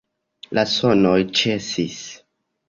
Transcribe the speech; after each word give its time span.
La 0.59 0.63
sonoj 0.75 1.19
ĉesis. 1.41 2.01